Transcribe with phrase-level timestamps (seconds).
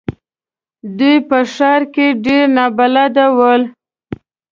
[0.97, 3.61] دوی په ښار کې ډېر نابلده ول.